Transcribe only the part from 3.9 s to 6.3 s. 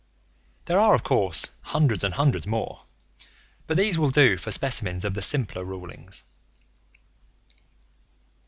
will do for specimens of the simpler rulings.